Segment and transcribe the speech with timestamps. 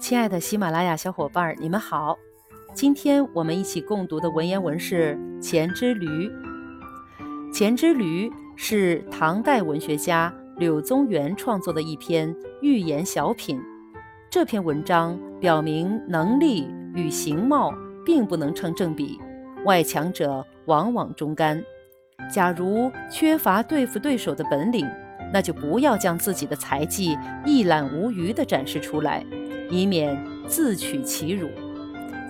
[0.00, 2.18] 亲爱的喜马拉雅小伙伴，你们好！
[2.72, 6.26] 今天我们一起共读的文言文是《钱之驴》。
[7.52, 8.26] 《钱之驴》
[8.56, 13.60] 是唐代文学家柳宗元创作的一篇寓言小品。
[14.30, 17.70] 这篇文章表明，能力与形貌
[18.02, 19.20] 并不能成正比，
[19.66, 21.62] 外强者往往中干。
[22.32, 24.88] 假如缺乏对付对手的本领，
[25.30, 29.22] 那就不要将自己的才技一览无余地展示出来。
[29.70, 31.48] 以免自取其辱。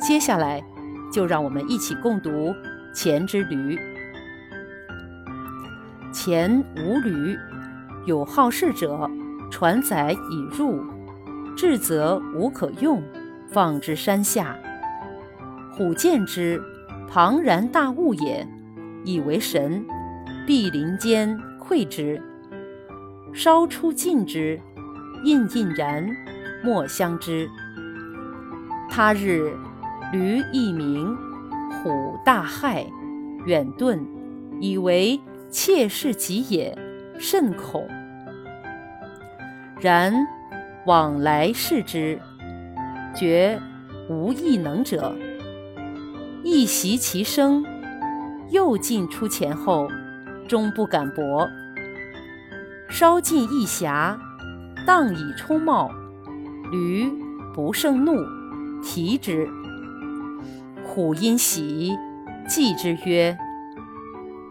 [0.00, 0.62] 接下来，
[1.12, 2.30] 就让我们一起共读
[2.94, 3.76] 《钱之驴》。
[6.12, 7.36] 钱无驴，
[8.04, 9.10] 有好事者
[9.50, 10.84] 传载以入，
[11.56, 13.02] 至则无可用，
[13.50, 14.56] 放之山下。
[15.72, 16.60] 虎见之，
[17.08, 18.46] 庞然大物也，
[19.04, 19.84] 以为神，
[20.46, 22.20] 必临间窥之，
[23.32, 24.60] 稍出近之，
[25.24, 26.08] 印印然。
[26.62, 27.48] 莫相知。
[28.88, 29.52] 他日，
[30.12, 31.16] 驴亦鸣，
[31.70, 32.84] 虎大骇，
[33.46, 34.00] 远遁，
[34.60, 36.76] 以为妾室己也，
[37.18, 37.88] 甚恐。
[39.80, 40.12] 然
[40.86, 42.18] 往来视之，
[43.14, 43.60] 觉
[44.08, 45.14] 无异能者，
[46.42, 47.64] 一袭其声，
[48.50, 49.88] 又进出前后，
[50.48, 51.48] 终不敢搏。
[52.88, 54.18] 稍近一暇，
[54.84, 55.90] 荡以冲冒。
[56.70, 57.10] 驴
[57.52, 58.24] 不胜怒，
[58.82, 59.48] 蹄之。
[60.84, 61.96] 虎因喜，
[62.48, 63.36] 祭之曰：“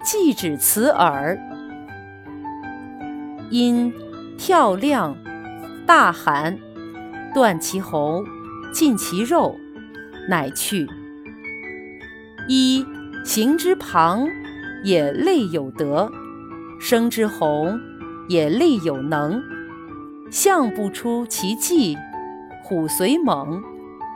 [0.03, 1.38] 祭止此耳。”
[3.50, 3.94] 因
[4.38, 5.16] 跳亮，
[5.86, 6.58] 大喊，
[7.34, 8.23] 断其喉，
[8.72, 9.56] 尽其肉，
[10.30, 10.88] 乃去。
[12.48, 12.86] 一
[13.23, 14.28] 行之旁，
[14.83, 16.09] 也类有德；
[16.80, 17.80] 生之鸿，
[18.28, 19.42] 也类有能。
[20.31, 21.98] 象不出其迹。
[22.70, 23.64] 虎虽猛，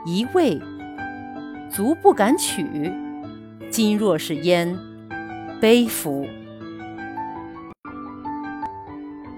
[0.06, 0.60] 一畏，
[1.68, 2.64] 足不敢取。
[3.68, 4.78] 今若是焉，
[5.60, 6.24] 悲夫！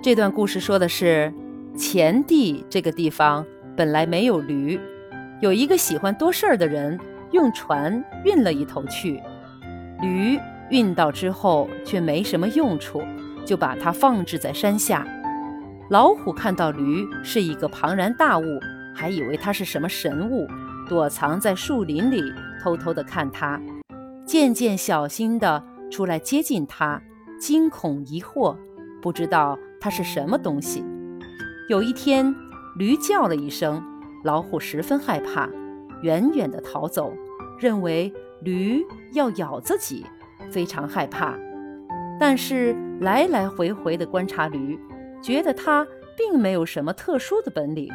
[0.03, 1.33] 这段故事说的是，
[1.75, 3.43] 前地这个地方
[3.75, 4.79] 本来没有驴，
[5.41, 9.23] 有一个喜欢多事儿的人用船运了一头去。
[10.03, 10.39] 驴
[10.69, 13.01] 运到之后却没什么用处，
[13.47, 15.07] 就把它放置在山下。
[15.89, 18.45] 老虎看到驴是一个庞然大物。
[18.97, 20.49] 还以为他是什么神物，
[20.89, 22.23] 躲藏在树林里，
[22.63, 23.61] 偷偷地看他，
[24.25, 27.01] 渐渐小心地出来接近他，
[27.39, 28.57] 惊恐疑惑，
[29.03, 30.83] 不知道他是什么东西。
[31.69, 32.35] 有一天，
[32.79, 33.85] 驴叫了一声，
[34.25, 35.47] 老虎十分害怕，
[36.01, 37.13] 远远地逃走，
[37.61, 38.83] 认为驴
[39.13, 40.07] 要咬自己，
[40.51, 41.37] 非常害怕。
[42.19, 44.79] 但是来来回回地观察驴，
[45.21, 45.87] 觉得它
[46.17, 47.93] 并没有什么特殊的本领。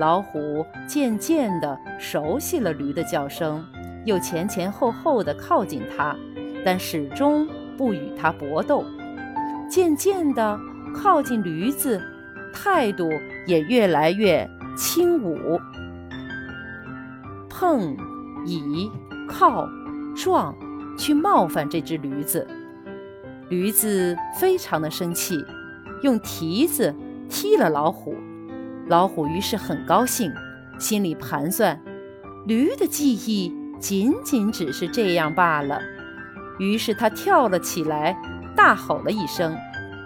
[0.00, 3.62] 老虎渐渐地熟悉了驴的叫声，
[4.06, 6.16] 又前前后后地靠近它，
[6.64, 7.46] 但始终
[7.76, 8.82] 不与它搏斗。
[9.68, 10.58] 渐渐地
[10.94, 12.00] 靠近驴子，
[12.50, 13.10] 态度
[13.46, 15.60] 也越来越轻武，
[17.50, 17.94] 碰、
[18.46, 18.90] 倚、
[19.28, 19.68] 靠、
[20.16, 20.56] 撞，
[20.96, 22.48] 去冒犯这只驴子。
[23.50, 25.44] 驴子非常的生气，
[26.02, 26.94] 用蹄子
[27.28, 28.16] 踢了老虎。
[28.90, 30.32] 老虎于是很高兴，
[30.76, 31.80] 心里盘算，
[32.44, 35.80] 驴的记忆仅仅只是这样罢了。
[36.58, 38.20] 于是他跳了起来，
[38.56, 39.56] 大吼了一声，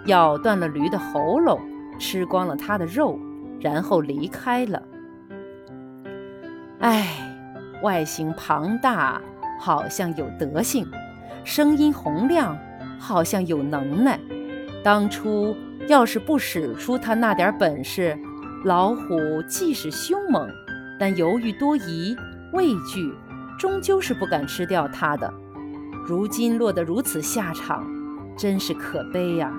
[0.04, 1.58] 咬断了驴的喉咙，
[1.98, 3.18] 吃光了它的肉，
[3.58, 4.82] 然后离开了。
[6.80, 7.06] 唉，
[7.82, 9.18] 外形庞大，
[9.58, 10.84] 好像有德性；
[11.42, 12.54] 声音洪亮，
[12.98, 14.20] 好像有能耐。
[14.82, 15.56] 当初
[15.88, 18.18] 要是不使出他那点本事，
[18.64, 20.48] 老虎即使凶猛，
[20.98, 22.16] 但犹豫多疑、
[22.54, 23.12] 畏惧，
[23.58, 25.30] 终究是不敢吃掉它的。
[26.06, 27.86] 如今落得如此下场，
[28.38, 29.52] 真是可悲呀！